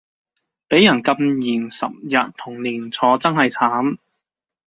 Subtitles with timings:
[0.67, 3.99] 畀人禁言十日同連坐真係慘